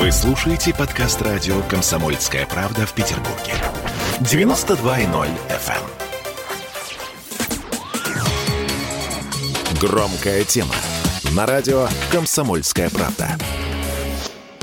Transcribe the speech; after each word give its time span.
Вы 0.00 0.10
слушаете 0.12 0.72
подкаст 0.72 1.20
радио 1.20 1.60
«Комсомольская 1.68 2.46
правда» 2.46 2.86
в 2.86 2.94
Петербурге. 2.94 3.52
92.0 4.20 5.28
FM. 5.50 5.82
эм. 8.06 8.18
Громкая 9.78 10.44
тема. 10.44 10.74
На 11.36 11.44
радио 11.44 11.86
«Комсомольская 12.10 12.88
правда». 12.88 13.36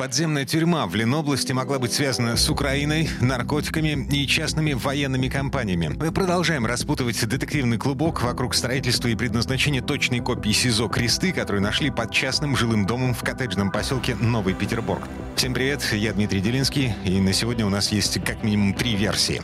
Подземная 0.08 0.46
тюрьма 0.46 0.88
в 0.88 0.96
Ленобласти 0.96 1.52
могла 1.52 1.80
быть 1.80 1.92
связана 1.92 2.38
с 2.38 2.50
Украиной, 2.50 3.10
наркотиками 3.20 4.08
и 4.10 4.26
частными 4.26 4.72
военными 4.72 5.28
компаниями. 5.28 5.98
Мы 6.00 6.14
продолжаем 6.14 6.66
распутывать 6.66 7.28
детективный 7.28 7.78
клубок 7.78 8.22
вокруг 8.22 8.56
строительства 8.56 9.10
и 9.10 9.16
предназначения 9.16 9.82
точной 9.82 10.22
копии 10.22 10.54
СИЗО 10.54 10.88
«Кресты», 10.88 11.34
которые 11.34 11.62
нашли 11.62 11.92
под 11.92 12.14
частным 12.14 12.56
жилым 12.56 12.86
домом 12.86 13.14
в 13.14 13.20
коттеджном 13.20 13.70
поселке 13.70 14.16
Новый 14.16 14.54
Петербург. 14.54 15.02
Всем 15.36 15.54
привет, 15.54 15.84
я 15.92 16.14
Дмитрий 16.14 16.40
Делинский, 16.40 16.94
и 17.04 17.20
на 17.20 17.34
сегодня 17.34 17.66
у 17.66 17.70
нас 17.70 17.92
есть 17.92 18.24
как 18.24 18.46
минимум 18.46 18.76
три 18.76 18.96
версии. 18.96 19.42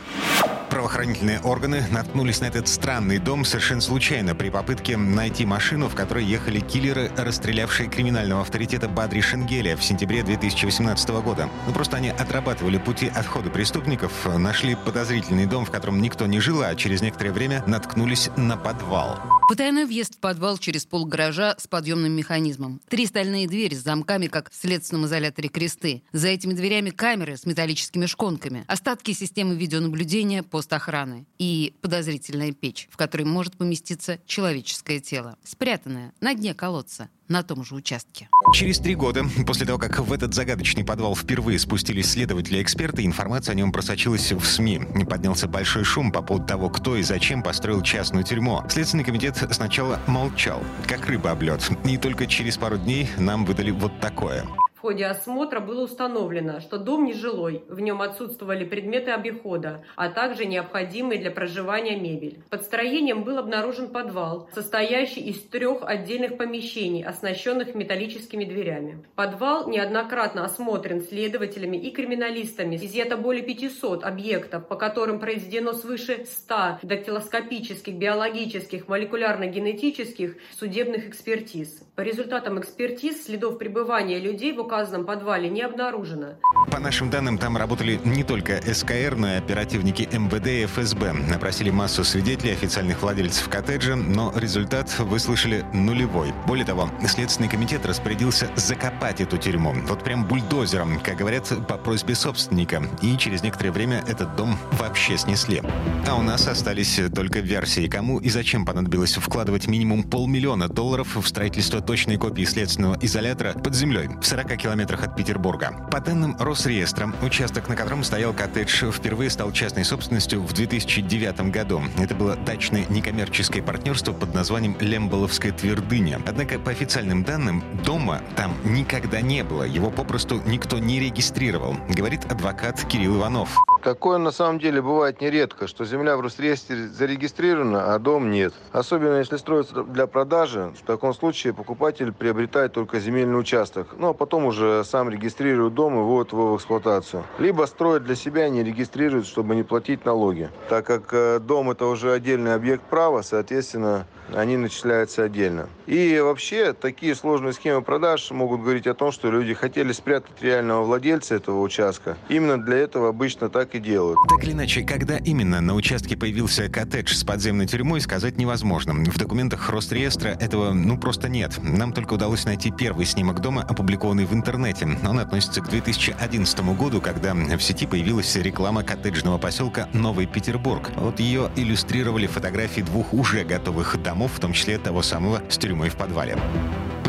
Правоохранительные 0.70 1.40
органы 1.40 1.84
наткнулись 1.90 2.40
на 2.40 2.46
этот 2.46 2.68
странный 2.68 3.18
дом 3.18 3.44
совершенно 3.44 3.80
случайно 3.80 4.34
при 4.34 4.50
попытке 4.50 4.96
найти 4.96 5.46
машину, 5.46 5.88
в 5.88 5.94
которой 5.94 6.24
ехали 6.24 6.60
киллеры, 6.60 7.10
расстрелявшие 7.16 7.88
криминального 7.88 8.42
авторитета 8.42 8.88
Бадри 8.88 9.20
Шенгеля 9.20 9.76
в 9.76 9.84
сентябре 9.84 10.22
2018 10.22 11.08
года. 11.22 11.48
Ну 11.66 11.72
просто 11.72 11.96
они 11.98 12.10
отрабатывали 12.10 12.78
пути 12.78 13.10
отхода 13.14 13.50
преступников, 13.50 14.12
нашли 14.38 14.74
подозрительный 14.74 15.46
дом, 15.46 15.64
в 15.64 15.70
котором 15.70 16.00
никто 16.00 16.26
не 16.26 16.40
жил, 16.40 16.62
а 16.62 16.74
через 16.74 17.02
некоторое 17.02 17.30
время 17.30 17.62
наткнулись 17.66 18.30
на 18.36 18.56
подвал. 18.56 19.18
Потайной 19.46 19.84
въезд 19.84 20.14
в 20.14 20.18
подвал 20.18 20.56
через 20.56 20.86
пол 20.86 21.04
гаража 21.04 21.54
с 21.58 21.66
подъемным 21.66 22.12
механизмом. 22.12 22.80
Три 22.88 23.04
стальные 23.04 23.46
двери 23.46 23.74
с 23.74 23.82
замками, 23.82 24.26
как 24.26 24.50
в 24.50 24.54
следственном 24.54 25.04
изоляторе 25.04 25.50
кресты. 25.50 26.02
За 26.12 26.28
этими 26.28 26.54
дверями 26.54 26.88
камеры 26.88 27.36
с 27.36 27.44
металлическими 27.44 28.06
шконками. 28.06 28.64
Остатки 28.68 29.12
системы 29.12 29.54
видеонаблюдения, 29.54 30.42
пост 30.42 30.72
охраны. 30.72 31.26
И 31.38 31.74
подозрительная 31.82 32.52
печь, 32.52 32.88
в 32.90 32.96
которой 32.96 33.24
может 33.24 33.56
поместиться 33.58 34.18
человеческое 34.24 35.00
тело. 35.00 35.36
Спрятанное 35.44 36.14
на 36.20 36.34
дне 36.34 36.54
колодца 36.54 37.10
на 37.28 37.42
том 37.42 37.64
же 37.64 37.74
участке. 37.74 38.28
Через 38.52 38.78
три 38.78 38.94
года, 38.94 39.24
после 39.46 39.66
того, 39.66 39.78
как 39.78 40.00
в 40.00 40.12
этот 40.12 40.34
загадочный 40.34 40.84
подвал 40.84 41.14
впервые 41.14 41.58
спустились 41.58 42.10
следователи-эксперты, 42.10 43.04
информация 43.04 43.52
о 43.52 43.56
нем 43.56 43.70
просочилась 43.70 44.32
в 44.32 44.44
СМИ. 44.44 44.80
Поднялся 45.08 45.46
большой 45.46 45.84
шум 45.84 46.10
по 46.10 46.22
поводу 46.22 46.46
того, 46.46 46.68
кто 46.68 46.96
и 46.96 47.02
зачем 47.02 47.42
построил 47.42 47.82
частную 47.82 48.24
тюрьму. 48.24 48.62
Следственный 48.68 49.04
комитет 49.04 49.36
сначала 49.52 50.00
молчал, 50.06 50.62
как 50.86 51.06
рыба 51.06 51.30
об. 51.30 51.44
И 51.84 51.98
только 51.98 52.26
через 52.26 52.56
пару 52.56 52.78
дней 52.78 53.10
нам 53.18 53.44
выдали 53.44 53.70
вот 53.70 54.00
такое. 54.00 54.46
Ходе 54.84 55.06
осмотра 55.06 55.60
было 55.60 55.84
установлено, 55.84 56.60
что 56.60 56.76
дом 56.76 57.06
нежилой, 57.06 57.64
в 57.68 57.80
нем 57.80 58.02
отсутствовали 58.02 58.66
предметы 58.66 59.12
обихода, 59.12 59.82
а 59.96 60.10
также 60.10 60.44
необходимые 60.44 61.18
для 61.18 61.30
проживания 61.30 61.98
мебель. 61.98 62.42
Под 62.50 62.64
строением 62.64 63.24
был 63.24 63.38
обнаружен 63.38 63.88
подвал, 63.88 64.50
состоящий 64.52 65.22
из 65.22 65.40
трех 65.40 65.78
отдельных 65.84 66.36
помещений, 66.36 67.02
оснащенных 67.02 67.74
металлическими 67.74 68.44
дверями. 68.44 69.02
Подвал 69.14 69.70
неоднократно 69.70 70.44
осмотрен 70.44 71.00
следователями 71.00 71.78
и 71.78 71.90
криминалистами. 71.90 72.76
Изъято 72.76 73.16
более 73.16 73.42
500 73.42 74.04
объектов, 74.04 74.68
по 74.68 74.76
которым 74.76 75.18
произведено 75.18 75.72
свыше 75.72 76.26
100 76.26 76.80
дактилоскопических, 76.82 77.94
биологических, 77.94 78.86
молекулярно-генетических 78.86 80.36
судебных 80.58 81.08
экспертиз. 81.08 81.82
По 81.96 82.02
результатам 82.02 82.60
экспертиз 82.60 83.24
следов 83.24 83.56
пребывания 83.56 84.18
людей 84.18 84.52
в 84.52 84.60
указанном 84.74 85.06
подвале 85.06 85.48
не 85.48 85.62
обнаружено. 85.62 86.34
По 86.70 86.80
нашим 86.80 87.08
данным, 87.08 87.38
там 87.38 87.56
работали 87.56 88.00
не 88.04 88.24
только 88.24 88.60
СКР, 88.60 89.14
но 89.16 89.34
и 89.34 89.36
оперативники 89.36 90.08
МВД 90.10 90.48
и 90.48 90.66
ФСБ. 90.66 91.14
Опросили 91.32 91.70
массу 91.70 92.02
свидетелей, 92.02 92.52
официальных 92.52 93.00
владельцев 93.02 93.48
коттеджа, 93.48 93.94
но 93.94 94.32
результат 94.34 94.92
вы 94.98 95.18
слышали 95.20 95.64
нулевой. 95.72 96.32
Более 96.46 96.66
того, 96.66 96.90
Следственный 97.06 97.48
комитет 97.48 97.86
распорядился 97.86 98.48
закопать 98.56 99.20
эту 99.20 99.36
тюрьму. 99.36 99.74
Вот 99.86 100.02
прям 100.02 100.26
бульдозером, 100.26 100.98
как 100.98 101.16
говорят, 101.16 101.52
по 101.68 101.76
просьбе 101.76 102.16
собственника. 102.16 102.82
И 103.00 103.16
через 103.16 103.42
некоторое 103.42 103.70
время 103.70 104.02
этот 104.08 104.34
дом 104.34 104.58
вообще 104.72 105.16
снесли. 105.16 105.62
А 106.08 106.16
у 106.16 106.22
нас 106.22 106.48
остались 106.48 107.00
только 107.14 107.38
версии, 107.38 107.86
кому 107.86 108.18
и 108.18 108.28
зачем 108.28 108.64
понадобилось 108.64 109.14
вкладывать 109.14 109.68
минимум 109.68 110.02
полмиллиона 110.02 110.68
долларов 110.68 111.14
в 111.14 111.26
строительство 111.26 111.80
точной 111.80 112.16
копии 112.16 112.42
следственного 112.42 112.98
изолятора 113.00 113.52
под 113.52 113.74
землей 113.74 114.08
в 114.20 114.26
40 114.26 114.63
километрах 114.64 115.04
от 115.04 115.14
Петербурга. 115.14 115.74
По 115.90 116.00
данным 116.00 116.36
Росреестра, 116.38 117.12
участок, 117.20 117.68
на 117.68 117.76
котором 117.76 118.02
стоял 118.02 118.32
коттедж, 118.32 118.90
впервые 118.90 119.28
стал 119.28 119.52
частной 119.52 119.84
собственностью 119.84 120.42
в 120.42 120.54
2009 120.54 121.50
году. 121.50 121.82
Это 121.98 122.14
было 122.14 122.34
дачное 122.34 122.86
некоммерческое 122.88 123.62
партнерство 123.62 124.14
под 124.14 124.32
названием 124.32 124.74
«Лемболовская 124.80 125.52
твердыня». 125.52 126.18
Однако, 126.26 126.58
по 126.58 126.70
официальным 126.70 127.24
данным, 127.24 127.62
дома 127.84 128.22
там 128.36 128.56
никогда 128.64 129.20
не 129.20 129.44
было. 129.44 129.64
Его 129.64 129.90
попросту 129.90 130.40
никто 130.46 130.78
не 130.78 130.98
регистрировал, 130.98 131.76
говорит 131.90 132.24
адвокат 132.32 132.82
Кирилл 132.86 133.18
Иванов. 133.18 133.50
Такое 133.84 134.16
на 134.16 134.30
самом 134.30 134.60
деле 134.60 134.80
бывает 134.80 135.20
нередко, 135.20 135.66
что 135.66 135.84
земля 135.84 136.16
в 136.16 136.22
Росреестре 136.22 136.88
зарегистрирована, 136.88 137.94
а 137.94 137.98
дом 137.98 138.30
нет. 138.30 138.54
Особенно 138.72 139.18
если 139.18 139.36
строится 139.36 139.82
для 139.82 140.06
продажи, 140.06 140.72
в 140.80 140.86
таком 140.86 141.12
случае 141.12 141.52
покупатель 141.52 142.10
приобретает 142.10 142.72
только 142.72 142.98
земельный 142.98 143.38
участок, 143.38 143.88
ну 143.98 144.08
а 144.08 144.14
потом 144.14 144.46
уже 144.46 144.82
сам 144.84 145.10
регистрирует 145.10 145.74
дом 145.74 145.98
и 145.98 146.02
вводит 146.02 146.32
его 146.32 146.54
в 146.54 146.56
эксплуатацию. 146.56 147.24
Либо 147.38 147.66
строит 147.66 148.04
для 148.04 148.14
себя 148.14 148.46
и 148.46 148.50
не 148.50 148.64
регистрирует, 148.64 149.26
чтобы 149.26 149.54
не 149.54 149.64
платить 149.64 150.06
налоги. 150.06 150.48
Так 150.70 150.86
как 150.86 151.12
э, 151.12 151.38
дом 151.38 151.70
это 151.70 151.84
уже 151.84 152.10
отдельный 152.12 152.54
объект 152.54 152.84
права, 152.84 153.20
соответственно, 153.20 154.06
они 154.32 154.56
начисляются 154.56 155.24
отдельно. 155.24 155.68
И 155.86 156.18
вообще 156.20 156.72
такие 156.72 157.14
сложные 157.14 157.52
схемы 157.52 157.82
продаж 157.82 158.30
могут 158.30 158.62
говорить 158.62 158.86
о 158.86 158.94
том, 158.94 159.12
что 159.12 159.30
люди 159.30 159.52
хотели 159.52 159.92
спрятать 159.92 160.40
реального 160.40 160.84
владельца 160.84 161.34
этого 161.34 161.60
участка. 161.60 162.16
Именно 162.28 162.62
для 162.62 162.78
этого 162.78 163.08
обычно 163.08 163.50
так 163.50 163.73
и 163.74 163.80
делают. 163.80 164.18
Так 164.28 164.44
или 164.44 164.52
иначе, 164.52 164.82
когда 164.82 165.16
именно 165.18 165.60
на 165.60 165.74
участке 165.74 166.16
появился 166.16 166.68
коттедж 166.68 167.12
с 167.12 167.24
подземной 167.24 167.66
тюрьмой, 167.66 168.00
сказать 168.00 168.38
невозможно. 168.38 168.94
В 168.94 169.18
документах 169.18 169.68
Росреестра 169.70 170.30
этого 170.30 170.72
ну 170.72 170.98
просто 170.98 171.28
нет. 171.28 171.58
Нам 171.62 171.92
только 171.92 172.14
удалось 172.14 172.44
найти 172.44 172.70
первый 172.70 173.06
снимок 173.06 173.40
дома, 173.40 173.62
опубликованный 173.62 174.24
в 174.24 174.32
интернете. 174.32 174.86
Он 175.06 175.18
относится 175.18 175.60
к 175.60 175.68
2011 175.68 176.60
году, 176.76 177.00
когда 177.00 177.34
в 177.34 177.60
сети 177.60 177.86
появилась 177.86 178.34
реклама 178.36 178.82
коттеджного 178.82 179.38
поселка 179.38 179.88
Новый 179.92 180.26
Петербург. 180.26 180.90
Вот 180.96 181.20
ее 181.20 181.50
иллюстрировали 181.56 182.26
фотографии 182.26 182.82
двух 182.82 183.12
уже 183.12 183.44
готовых 183.44 184.00
домов, 184.02 184.32
в 184.34 184.40
том 184.40 184.52
числе 184.52 184.78
того 184.78 185.02
самого 185.02 185.42
с 185.48 185.58
тюрьмой 185.58 185.88
в 185.88 185.96
подвале. 185.96 186.38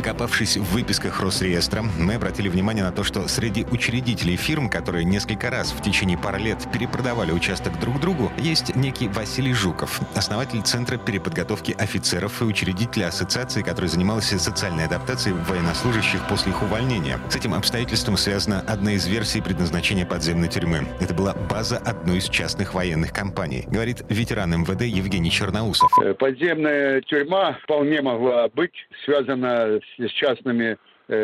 Покопавшись 0.06 0.58
в 0.58 0.64
выписках 0.66 1.20
Росреестра, 1.20 1.82
мы 1.82 2.14
обратили 2.14 2.48
внимание 2.48 2.84
на 2.84 2.92
то, 2.92 3.04
что 3.04 3.28
среди 3.28 3.66
учредителей 3.72 4.36
фирм, 4.36 4.70
которые 4.70 5.04
несколько 5.04 5.50
раз 5.50 5.72
в 5.72 5.82
течение 5.82 6.16
пары 6.16 6.38
лет 6.38 6.60
перепродавали 6.72 7.32
участок 7.32 7.80
друг 7.80 8.00
другу, 8.00 8.32
есть 8.38 8.76
некий 8.76 9.08
Василий 9.08 9.52
Жуков, 9.52 10.00
основатель 10.14 10.62
Центра 10.62 10.98
переподготовки 10.98 11.72
офицеров 11.80 12.40
и 12.40 12.46
учредитель 12.46 13.06
ассоциации, 13.06 13.64
которая 13.64 13.90
занималась 13.90 14.28
социальной 14.28 14.86
адаптацией 14.86 15.36
военнослужащих 15.50 16.20
после 16.28 16.52
их 16.52 16.62
увольнения. 16.62 17.20
С 17.32 17.36
этим 17.36 17.56
обстоятельством 17.56 18.16
связана 18.16 18.60
одна 18.60 18.92
из 18.92 19.08
версий 19.08 19.42
предназначения 19.42 20.06
подземной 20.06 20.50
тюрьмы. 20.50 20.86
Это 21.02 21.16
была 21.16 21.34
база 21.34 21.78
одной 21.80 22.20
из 22.20 22.30
частных 22.30 22.76
военных 22.76 23.12
компаний, 23.12 23.64
говорит 23.66 24.04
ветеран 24.10 24.52
МВД 24.52 24.84
Евгений 24.84 25.32
Черноусов. 25.32 25.90
Подземная 26.20 27.02
тюрьма 27.02 27.58
вполне 27.64 28.04
могла 28.04 28.50
быть 28.50 28.76
связана 29.04 29.80
с 29.80 29.95
частными 30.12 30.64
э, 30.74 30.78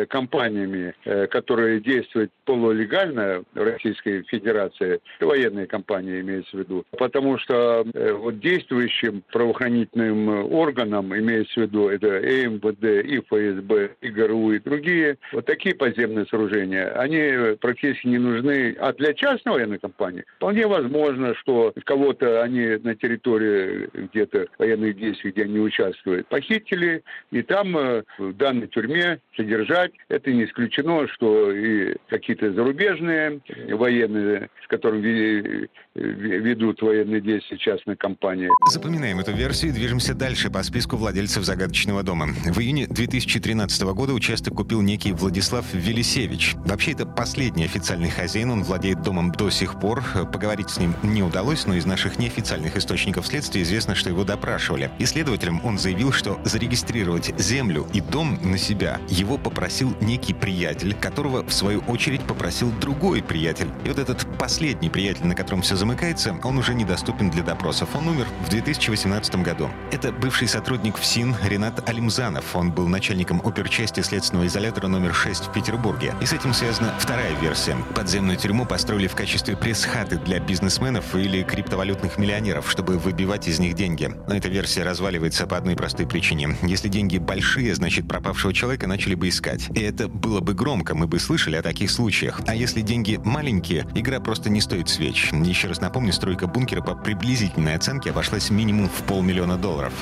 компаниями, 0.08 0.94
э, 1.04 1.26
которые 1.26 1.80
действуют 1.80 2.30
полулегально 2.44 3.42
в 3.54 3.62
Российской 3.62 4.22
Федерации, 4.22 5.00
военные 5.20 5.66
компании 5.66 6.20
имеется 6.20 6.56
в 6.56 6.60
виду, 6.60 6.84
потому 6.98 7.38
что 7.38 7.84
э, 7.92 8.12
вот 8.12 8.38
действующим 8.40 9.22
правоохранительным 9.32 10.52
органам, 10.52 11.16
имеется 11.16 11.52
в 11.54 11.62
виду 11.64 11.88
это 11.88 12.20
МВД, 12.20 13.04
и 13.04 13.18
ФСБ, 13.20 13.90
и 14.00 14.08
ГРУ, 14.08 14.52
и 14.52 14.58
другие, 14.58 15.18
вот 15.32 15.46
такие 15.46 15.74
подземные 15.74 16.26
сооружения, 16.26 16.92
они 16.92 17.56
практически 17.56 18.06
не 18.06 18.18
нужны. 18.18 18.76
А 18.78 18.92
для 18.92 19.14
частной 19.14 19.54
военной 19.54 19.78
компании 19.78 20.24
вполне 20.36 20.66
возможно, 20.66 21.34
что 21.36 21.72
кого-то 21.84 22.42
они 22.42 22.78
на 22.82 22.94
территории 22.94 23.88
где-то 23.92 24.46
военных 24.58 24.96
действий, 24.96 25.30
где 25.30 25.44
они 25.44 25.58
участвуют, 25.58 26.28
похитили, 26.28 27.02
и 27.30 27.42
там 27.42 27.72
в 27.72 28.32
данной 28.34 28.68
тюрьме 28.68 29.18
содержат 29.36 29.71
бежать. 29.72 29.92
Это 30.08 30.30
не 30.32 30.44
исключено, 30.44 31.06
что 31.08 31.52
и 31.52 31.94
какие-то 32.08 32.52
зарубежные 32.52 33.40
военные, 33.70 34.50
с 34.64 34.68
которыми 34.68 35.68
ведут 35.94 36.82
военные 36.82 37.20
действия 37.20 37.58
частные 37.58 37.96
компании. 37.96 38.48
Запоминаем 38.70 39.20
эту 39.20 39.32
версию 39.32 39.72
и 39.72 39.74
движемся 39.74 40.14
дальше 40.14 40.50
по 40.50 40.62
списку 40.62 40.96
владельцев 40.96 41.44
загадочного 41.44 42.02
дома. 42.02 42.26
В 42.26 42.58
июне 42.60 42.86
2013 42.86 43.82
года 43.94 44.12
участок 44.12 44.54
купил 44.54 44.80
некий 44.82 45.12
Владислав 45.12 45.64
Велисевич. 45.72 46.54
Вообще, 46.66 46.92
это 46.92 47.06
последний 47.06 47.64
официальный 47.64 48.10
хозяин, 48.10 48.50
он 48.50 48.62
владеет 48.62 49.02
домом 49.02 49.32
до 49.32 49.50
сих 49.50 49.80
пор. 49.80 50.02
Поговорить 50.32 50.70
с 50.70 50.78
ним 50.78 50.94
не 51.02 51.22
удалось, 51.22 51.66
но 51.66 51.74
из 51.74 51.86
наших 51.86 52.18
неофициальных 52.18 52.76
источников 52.76 53.26
следствия 53.26 53.62
известно, 53.62 53.94
что 53.94 54.10
его 54.10 54.24
допрашивали. 54.24 54.90
Исследователям 54.98 55.60
он 55.64 55.78
заявил, 55.78 56.12
что 56.12 56.40
зарегистрировать 56.44 57.38
землю 57.38 57.86
и 57.92 58.00
дом 58.00 58.38
на 58.42 58.58
себя 58.58 59.00
его 59.08 59.38
попросил 59.62 59.94
некий 60.00 60.34
приятель, 60.34 60.92
которого, 60.92 61.44
в 61.44 61.52
свою 61.52 61.82
очередь, 61.82 62.20
попросил 62.22 62.72
другой 62.80 63.22
приятель. 63.22 63.68
И 63.84 63.88
вот 63.90 64.00
этот 64.00 64.26
последний 64.36 64.90
приятель, 64.90 65.24
на 65.24 65.36
котором 65.36 65.62
все 65.62 65.76
замыкается, 65.76 66.34
он 66.42 66.58
уже 66.58 66.74
недоступен 66.74 67.30
для 67.30 67.44
допросов. 67.44 67.90
Он 67.94 68.08
умер 68.08 68.26
в 68.44 68.48
2018 68.48 69.36
году. 69.36 69.70
Это 69.92 70.10
бывший 70.10 70.48
сотрудник 70.48 70.96
ФСИН 70.96 71.36
Ренат 71.44 71.88
Алимзанов. 71.88 72.56
Он 72.56 72.72
был 72.72 72.88
начальником 72.88 73.40
оперчасти 73.44 74.00
следственного 74.00 74.48
изолятора 74.48 74.88
номер 74.88 75.14
6 75.14 75.46
в 75.46 75.52
Петербурге. 75.52 76.12
И 76.20 76.26
с 76.26 76.32
этим 76.32 76.52
связана 76.54 76.92
вторая 76.98 77.38
версия. 77.38 77.76
Подземную 77.94 78.38
тюрьму 78.38 78.66
построили 78.66 79.06
в 79.06 79.14
качестве 79.14 79.56
пресс-хаты 79.56 80.16
для 80.16 80.40
бизнесменов 80.40 81.14
или 81.14 81.44
криптовалютных 81.44 82.18
миллионеров, 82.18 82.68
чтобы 82.68 82.98
выбивать 82.98 83.46
из 83.46 83.60
них 83.60 83.74
деньги. 83.74 84.10
Но 84.26 84.34
эта 84.34 84.48
версия 84.48 84.82
разваливается 84.82 85.46
по 85.46 85.56
одной 85.56 85.76
простой 85.76 86.08
причине. 86.08 86.56
Если 86.62 86.88
деньги 86.88 87.18
большие, 87.18 87.72
значит 87.76 88.08
пропавшего 88.08 88.52
человека 88.52 88.88
начали 88.88 89.14
бы 89.14 89.28
искать. 89.28 89.51
И 89.74 89.80
это 89.80 90.08
было 90.08 90.40
бы 90.40 90.54
громко, 90.54 90.94
мы 90.94 91.06
бы 91.06 91.18
слышали 91.18 91.56
о 91.56 91.62
таких 91.62 91.90
случаях. 91.90 92.40
А 92.46 92.54
если 92.54 92.80
деньги 92.80 93.20
маленькие, 93.24 93.86
игра 93.94 94.20
просто 94.20 94.50
не 94.50 94.60
стоит 94.60 94.88
свеч. 94.88 95.32
Еще 95.32 95.68
раз 95.68 95.80
напомню, 95.80 96.12
стройка 96.12 96.46
бункера 96.46 96.82
по 96.82 96.94
приблизительной 96.94 97.74
оценке 97.74 98.10
обошлась 98.10 98.50
минимум 98.50 98.88
в 98.88 99.02
полмиллиона 99.06 99.56
долларов. 99.56 99.92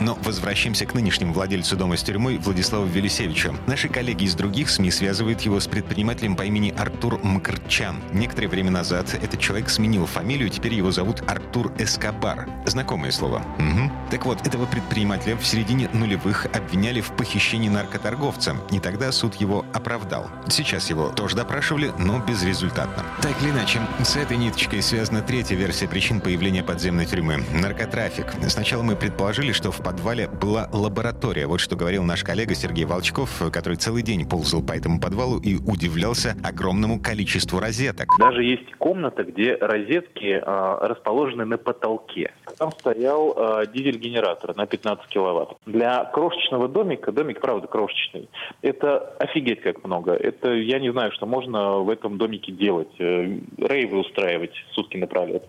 Но 0.00 0.18
возвращаемся 0.24 0.86
к 0.86 0.94
нынешнему 0.94 1.34
владельцу 1.34 1.76
дома 1.76 1.96
с 1.96 2.02
тюрьмой 2.02 2.38
Владиславу 2.38 2.86
Велисевичу. 2.86 3.54
Наши 3.66 3.88
коллеги 3.88 4.24
из 4.24 4.34
других 4.34 4.70
СМИ 4.70 4.90
связывают 4.90 5.42
его 5.42 5.60
с 5.60 5.66
предпринимателем 5.66 6.36
по 6.36 6.42
имени 6.42 6.74
Артур 6.76 7.20
Мкрчан. 7.22 7.96
Некоторое 8.12 8.48
время 8.48 8.70
назад 8.70 9.14
этот 9.22 9.38
человек 9.40 9.68
сменил 9.68 10.06
фамилию, 10.06 10.48
теперь 10.48 10.72
его 10.72 10.90
зовут 10.90 11.22
Артур 11.28 11.72
Эскобар. 11.78 12.48
Знакомое 12.64 13.10
слово. 13.10 13.44
Угу. 13.58 13.92
Так 14.10 14.24
вот, 14.24 14.46
этого 14.46 14.64
предпринимателя 14.64 15.36
в 15.36 15.46
середине 15.46 15.90
нулевых 15.92 16.46
обвиняли 16.46 17.02
в 17.02 17.10
похищении 17.12 17.68
наркоторговца, 17.68 18.56
и 18.72 18.79
тогда 18.80 19.12
суд 19.12 19.36
его 19.36 19.64
оправдал. 19.72 20.26
Сейчас 20.48 20.90
его 20.90 21.10
тоже 21.10 21.36
допрашивали, 21.36 21.92
но 21.98 22.18
безрезультатно. 22.18 23.04
Так 23.22 23.40
или 23.42 23.50
иначе, 23.50 23.80
с 24.02 24.16
этой 24.16 24.36
ниточкой 24.36 24.82
связана 24.82 25.20
третья 25.22 25.56
версия 25.56 25.88
причин 25.88 26.20
появления 26.20 26.62
подземной 26.62 27.06
тюрьмы– 27.06 27.44
наркотрафик. 27.54 28.26
Сначала 28.48 28.82
мы 28.82 28.96
предположили, 28.96 29.52
что 29.52 29.70
в 29.70 29.82
подвале 29.82 30.28
была 30.28 30.68
лаборатория. 30.72 31.46
Вот 31.46 31.60
что 31.60 31.76
говорил 31.76 32.02
наш 32.02 32.24
коллега 32.24 32.54
Сергей 32.54 32.84
Волчков, 32.84 33.42
который 33.52 33.76
целый 33.76 34.02
день 34.02 34.28
ползал 34.28 34.62
по 34.62 34.72
этому 34.72 35.00
подвалу 35.00 35.38
и 35.38 35.56
удивлялся 35.56 36.36
огромному 36.42 37.00
количеству 37.00 37.60
розеток. 37.60 38.08
Даже 38.18 38.42
есть 38.42 38.72
комната, 38.78 39.24
где 39.24 39.56
розетки 39.56 40.40
э, 40.42 40.78
расположены 40.86 41.44
на 41.44 41.58
потолке. 41.58 42.32
Там 42.58 42.72
стоял 42.72 43.34
э, 43.36 43.66
дизель-генератор 43.72 44.56
на 44.56 44.66
15 44.66 45.06
киловатт. 45.08 45.56
Для 45.66 46.04
крошечного 46.04 46.68
домика, 46.68 47.12
домик 47.12 47.40
правда 47.40 47.66
крошечный, 47.66 48.28
это 48.70 48.98
офигеть 49.18 49.60
как 49.62 49.84
много. 49.84 50.12
Это 50.12 50.52
я 50.52 50.78
не 50.78 50.90
знаю, 50.92 51.12
что 51.12 51.26
можно 51.26 51.78
в 51.78 51.90
этом 51.90 52.18
домике 52.18 52.52
делать. 52.52 52.88
Э, 52.98 53.38
рейвы 53.58 53.98
устраивать 53.98 54.52
сутки 54.72 54.96
напролет. 54.96 55.44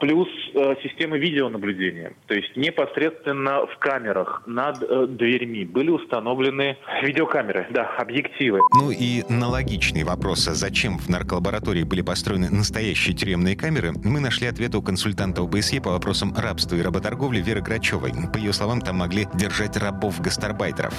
Плюс 0.00 0.28
э, 0.54 0.74
система 0.82 1.16
видеонаблюдения. 1.16 2.14
То 2.26 2.34
есть 2.34 2.56
непосредственно 2.56 3.66
в 3.66 3.78
камерах 3.78 4.42
над 4.46 4.82
э, 4.82 5.06
дверьми 5.06 5.64
были 5.64 5.90
установлены 5.90 6.76
видеокамеры, 7.02 7.66
да, 7.70 7.84
объективы. 7.98 8.60
Ну 8.74 8.90
и 8.90 9.22
аналогичный 9.28 10.04
вопрос, 10.04 10.48
а 10.48 10.54
зачем 10.54 10.98
в 10.98 11.08
нарколаборатории 11.08 11.84
были 11.84 12.02
построены 12.02 12.50
настоящие 12.50 13.14
тюремные 13.14 13.56
камеры, 13.56 13.92
мы 14.04 14.20
нашли 14.20 14.46
ответ 14.46 14.74
у 14.74 14.82
консультанта 14.82 15.42
ОБСЕ 15.42 15.80
по 15.80 15.90
вопросам 15.90 16.32
рабства 16.36 16.76
и 16.76 16.82
работорговли 16.82 17.40
Веры 17.40 17.60
Грачевой. 17.60 18.12
По 18.32 18.38
ее 18.38 18.52
словам, 18.52 18.80
там 18.80 18.96
могли 18.96 19.26
держать 19.34 19.76
рабов-гастарбайтеров. 19.76 20.94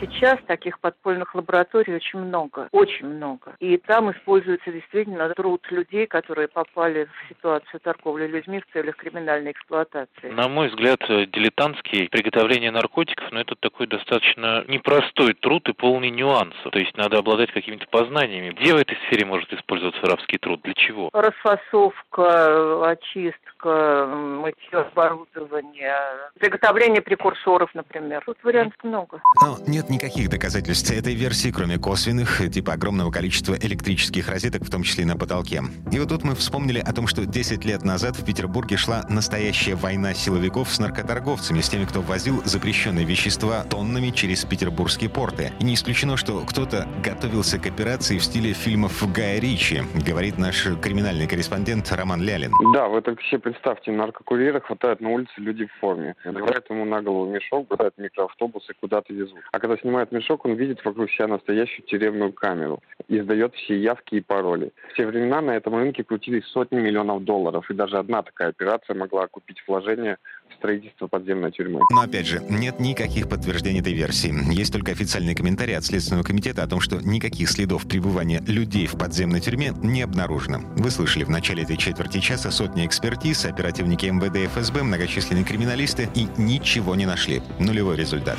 Сейчас 0.00 0.38
таких 0.46 0.78
подпольных 1.06 1.34
лабораторий 1.36 1.94
очень 1.94 2.18
много, 2.18 2.68
очень 2.72 3.06
много. 3.06 3.54
И 3.60 3.76
там 3.76 4.10
используется 4.10 4.72
действительно 4.72 5.28
труд 5.30 5.64
людей, 5.70 6.06
которые 6.06 6.48
попали 6.48 7.04
в 7.04 7.28
ситуацию 7.28 7.78
торговли 7.80 8.26
людьми 8.26 8.60
в 8.60 8.72
целях 8.72 8.96
криминальной 8.96 9.52
эксплуатации. 9.52 10.30
На 10.30 10.48
мой 10.48 10.68
взгляд, 10.68 10.98
дилетантский 11.08 12.08
приготовление 12.08 12.72
наркотиков, 12.72 13.30
но 13.30 13.40
это 13.40 13.54
такой 13.54 13.86
достаточно 13.86 14.64
непростой 14.66 15.34
труд 15.34 15.68
и 15.68 15.72
полный 15.72 16.10
нюансов. 16.10 16.72
То 16.72 16.78
есть 16.78 16.96
надо 16.96 17.18
обладать 17.18 17.52
какими-то 17.52 17.86
познаниями. 17.88 18.50
Где 18.50 18.74
в 18.74 18.78
этой 18.78 18.96
сфере 19.06 19.24
может 19.24 19.52
использоваться 19.52 20.00
рабский 20.02 20.38
труд? 20.38 20.60
Для 20.62 20.74
чего? 20.74 21.10
Расфасовка, 21.12 22.90
очистка, 22.90 24.06
мытье 24.06 24.78
оборудования, 24.80 25.96
приготовление 26.40 27.00
прекурсоров, 27.00 27.72
например. 27.74 28.22
Тут 28.26 28.38
вариантов 28.42 28.82
много. 28.82 29.20
Но 29.40 29.56
нет 29.68 29.88
никаких 29.88 30.28
доказательств 30.28 30.85
этой 30.94 31.14
версии, 31.14 31.50
кроме 31.50 31.78
косвенных, 31.78 32.42
типа 32.50 32.74
огромного 32.74 33.10
количества 33.10 33.56
электрических 33.60 34.28
розеток, 34.28 34.64
в 34.64 34.70
том 34.70 34.82
числе 34.82 35.04
и 35.04 35.06
на 35.06 35.16
потолке. 35.16 35.62
И 35.92 35.98
вот 35.98 36.08
тут 36.08 36.24
мы 36.24 36.34
вспомнили 36.34 36.78
о 36.78 36.92
том, 36.92 37.06
что 37.06 37.26
10 37.26 37.64
лет 37.64 37.82
назад 37.82 38.16
в 38.16 38.24
Петербурге 38.24 38.76
шла 38.76 39.04
настоящая 39.08 39.74
война 39.74 40.14
силовиков 40.14 40.68
с 40.68 40.78
наркоторговцами, 40.78 41.60
с 41.60 41.68
теми, 41.68 41.84
кто 41.84 42.00
возил 42.00 42.42
запрещенные 42.44 43.04
вещества 43.04 43.64
тоннами 43.64 44.10
через 44.10 44.44
петербургские 44.44 45.10
порты. 45.10 45.52
И 45.60 45.64
не 45.64 45.74
исключено, 45.74 46.16
что 46.16 46.40
кто-то 46.40 46.86
готовился 47.02 47.58
к 47.58 47.66
операции 47.66 48.18
в 48.18 48.24
стиле 48.24 48.52
фильмов 48.52 49.02
Гая 49.12 49.40
Ричи, 49.40 49.82
говорит 50.06 50.38
наш 50.38 50.66
криминальный 50.82 51.26
корреспондент 51.26 51.90
Роман 51.92 52.22
Лялин. 52.22 52.52
Да, 52.72 52.88
вы 52.88 53.00
только 53.02 53.22
себе 53.24 53.38
представьте, 53.38 53.92
наркокурьера 53.92 54.60
хватает 54.60 55.00
на 55.00 55.10
улице 55.10 55.32
люди 55.36 55.66
в 55.66 55.80
форме. 55.80 56.14
Надевают 56.24 56.68
ему 56.70 56.84
на 56.84 57.02
голову 57.02 57.30
мешок, 57.30 57.68
бросают 57.68 57.96
микроавтобус 57.98 58.68
и 58.70 58.72
куда-то 58.80 59.12
везут. 59.12 59.38
А 59.52 59.58
когда 59.58 59.76
снимает 59.76 60.12
мешок, 60.12 60.44
он 60.44 60.54
видит 60.54 60.75
вокруг 60.84 61.10
себя 61.10 61.28
настоящую 61.28 61.86
тюремную 61.86 62.32
камеру. 62.32 62.80
И 63.08 63.20
сдает 63.20 63.54
все 63.54 63.78
явки 63.78 64.16
и 64.16 64.20
пароли. 64.20 64.72
В 64.90 64.96
те 64.96 65.06
времена 65.06 65.40
на 65.40 65.56
этом 65.56 65.74
рынке 65.74 66.04
крутились 66.04 66.44
сотни 66.46 66.76
миллионов 66.76 67.24
долларов. 67.24 67.70
И 67.70 67.74
даже 67.74 67.98
одна 67.98 68.22
такая 68.22 68.48
операция 68.48 68.94
могла 68.94 69.26
купить 69.26 69.62
вложение 69.66 70.18
строительство 70.58 71.06
подземной 71.06 71.52
тюрьмы. 71.52 71.80
Но 71.90 72.00
опять 72.00 72.26
же, 72.26 72.42
нет 72.48 72.80
никаких 72.80 73.28
подтверждений 73.28 73.80
этой 73.80 73.92
версии. 73.92 74.34
Есть 74.52 74.72
только 74.72 74.92
официальный 74.92 75.34
комментарий 75.34 75.76
от 75.76 75.84
Следственного 75.84 76.24
комитета 76.24 76.62
о 76.62 76.66
том, 76.66 76.80
что 76.80 76.96
никаких 76.96 77.50
следов 77.50 77.86
пребывания 77.86 78.42
людей 78.46 78.86
в 78.86 78.98
подземной 78.98 79.40
тюрьме 79.40 79.72
не 79.82 80.02
обнаружено. 80.02 80.60
Вы 80.76 80.90
слышали 80.90 81.24
в 81.24 81.30
начале 81.30 81.62
этой 81.62 81.76
четверти 81.76 82.20
часа 82.20 82.50
сотни 82.50 82.86
экспертиз, 82.86 83.44
оперативники 83.44 84.06
МВД 84.06 84.36
и 84.36 84.46
ФСБ, 84.46 84.82
многочисленные 84.82 85.44
криминалисты 85.44 86.08
и 86.14 86.28
ничего 86.36 86.94
не 86.94 87.06
нашли. 87.06 87.42
Нулевой 87.58 87.96
результат. 87.96 88.38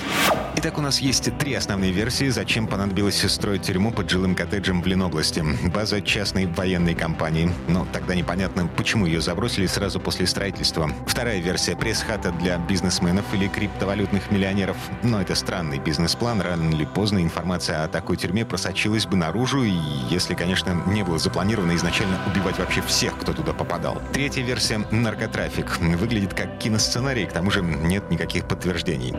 Итак, 0.58 0.78
у 0.80 0.82
нас 0.82 1.00
есть 1.00 1.30
три 1.38 1.54
основные 1.54 1.92
версии, 1.92 2.30
зачем 2.30 2.68
понадобилось 2.68 3.22
строить 3.32 3.62
тюрьму 3.62 3.92
под 3.92 4.10
жилым 4.10 4.34
коттеджем 4.36 4.82
в 4.82 4.88
Ленобласти. 4.88 5.44
База 5.74 6.02
частной 6.02 6.48
военной 6.48 6.96
компании. 6.96 7.52
Но 7.68 7.88
тогда 7.94 8.16
непонятно, 8.16 8.68
почему 8.68 9.06
ее 9.06 9.22
забросили 9.22 9.68
сразу 9.68 10.00
после 10.00 10.26
строительства. 10.26 10.90
Вторая 11.06 11.40
версия– 11.40 11.76
пресс-хата 11.98 12.32
для 12.32 12.58
бизнесменов 12.58 13.25
или 13.34 13.48
криптовалютных 13.48 14.30
миллионеров. 14.30 14.77
Но 15.04 15.22
это 15.22 15.34
странный 15.36 15.80
бизнес-план. 15.80 16.42
Рано 16.42 16.70
или 16.70 16.86
поздно 16.86 17.24
информация 17.24 17.84
о 17.84 17.88
такой 17.88 18.18
тюрьме 18.18 18.46
просочилась 18.46 19.06
бы 19.06 19.16
наружу, 19.16 19.63
и 19.63 19.74
если, 20.10 20.36
конечно, 20.36 20.84
не 20.86 21.04
было 21.04 21.18
запланировано 21.18 21.75
изначально 21.75 22.20
убивать 22.27 22.60
вообще 22.60 22.82
всех, 22.82 23.18
кто 23.18 23.34
туда 23.34 23.54
попадал. 23.54 24.01
Третья 24.13 24.44
версия– 24.44 24.86
наркотрафик. 24.92 25.80
Выглядит 25.80 26.34
как 26.34 26.60
киносценарий, 26.60 27.25
к 27.25 27.34
тому 27.34 27.50
же 27.50 27.62
нет 27.62 28.12
никаких 28.12 28.48
подтверждений. 28.48 29.16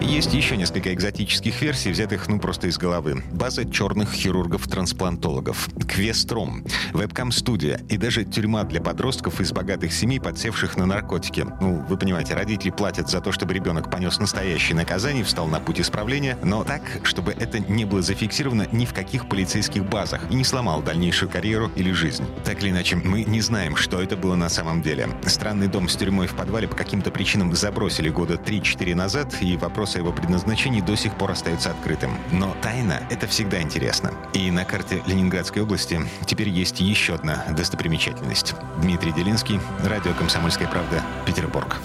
Есть 0.00 0.34
еще 0.34 0.56
несколько 0.56 0.92
экзотических 0.94 1.60
версий, 1.62 1.90
взятых 1.90 2.28
ну 2.28 2.38
просто 2.38 2.68
из 2.68 2.78
головы. 2.78 3.22
База 3.32 3.68
черных 3.68 4.12
хирургов-трансплантологов, 4.12 5.68
Квестром, 5.88 6.64
вебкам-студия 6.92 7.80
и 7.88 7.96
даже 7.96 8.24
тюрьма 8.24 8.64
для 8.64 8.80
подростков 8.80 9.40
из 9.40 9.52
богатых 9.52 9.92
семей, 9.92 10.20
подсевших 10.20 10.76
на 10.76 10.86
наркотики. 10.86 11.46
Ну, 11.60 11.84
вы 11.88 11.96
понимаете, 12.06 12.34
родители 12.34 12.70
платят 12.70 13.08
за 13.08 13.20
то, 13.20 13.32
чтобы 13.32 13.52
ребенок 13.52 13.90
понес 13.90 14.20
настоящее 14.20 14.76
наказание, 14.76 15.24
встал 15.24 15.48
на 15.48 15.58
путь 15.58 15.80
исправления, 15.80 16.38
но 16.44 16.62
так, 16.62 16.82
чтобы 17.02 17.32
это 17.32 17.58
не 17.58 17.84
было 17.84 18.00
зафиксировано 18.00 18.68
ни 18.70 18.86
в 18.86 18.94
каких 18.94 19.28
полицейских 19.28 19.84
базах 19.84 20.20
и 20.30 20.36
не 20.36 20.44
сломал 20.44 20.82
дальнейшую 20.82 21.28
карьеру 21.28 21.68
или 21.74 21.90
жизнь. 21.90 22.24
Так 22.44 22.62
или 22.62 22.70
иначе, 22.70 22.94
мы 22.94 23.24
не 23.24 23.40
знаем, 23.40 23.74
что 23.74 24.00
это 24.00 24.16
было 24.16 24.36
на 24.36 24.48
самом 24.48 24.82
деле. 24.82 25.08
Странный 25.26 25.66
дом 25.66 25.88
с 25.88 25.96
тюрьмой 25.96 26.28
в 26.28 26.34
подвале 26.34 26.68
по 26.68 26.76
каким-то 26.76 27.10
причинам 27.10 27.52
забросили 27.56 28.08
года 28.08 28.34
3-4 28.34 28.94
назад, 28.94 29.34
и 29.40 29.56
вопрос 29.56 29.96
о 29.96 29.98
его 29.98 30.12
предназначении 30.12 30.82
до 30.82 30.94
сих 30.94 31.12
пор 31.16 31.32
остается 31.32 31.72
открытым. 31.72 32.16
Но 32.30 32.56
тайна— 32.62 33.02
это 33.10 33.26
всегда 33.26 33.60
интересно. 33.60 34.12
И 34.32 34.48
на 34.52 34.64
карте 34.64 35.02
Ленинградской 35.06 35.62
области 35.62 36.00
теперь 36.24 36.50
есть 36.50 36.80
еще 36.80 37.16
одна 37.16 37.44
достопримечательность. 37.50 38.54
Дмитрий 38.80 39.10
Делинский, 39.10 39.58
радио 39.82 40.14
«Комсомольская 40.14 40.68
правда», 40.68 41.02
Петербург. 41.26 41.80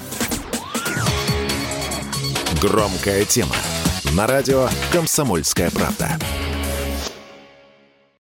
Громкая 2.61 3.25
тема. 3.25 3.55
На 4.15 4.27
радио 4.27 4.69
«Комсомольская 4.91 5.71
правда». 5.71 6.19